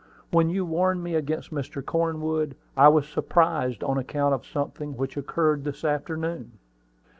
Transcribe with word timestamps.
When 0.31 0.49
you 0.49 0.65
warned 0.65 1.03
me 1.03 1.13
against 1.13 1.51
Mr. 1.53 1.85
Cornwood, 1.85 2.55
I 2.75 2.87
was 2.87 3.07
surprised 3.07 3.83
on 3.83 3.99
account 3.99 4.33
of 4.33 4.47
something 4.47 4.97
which 4.97 5.15
occurred 5.15 5.63
this 5.63 5.83
afternoon." 5.85 6.53